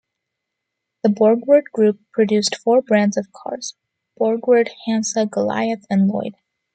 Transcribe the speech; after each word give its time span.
The 1.03 1.09
Borgward 1.11 1.65
group 1.71 1.99
produced 2.11 2.55
four 2.55 2.81
brands 2.81 3.17
of 3.17 3.31
cars: 3.33 3.75
Borgward, 4.19 4.69
Hansa, 4.87 5.27
Goliath 5.27 5.85
and 5.91 6.07
Lloyd. 6.07 6.33